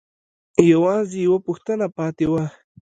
يوازې 0.71 1.17
يوه 1.27 1.39
پوښتنه 1.47 1.85
پاتې 1.97 2.25
وه. 2.31 2.43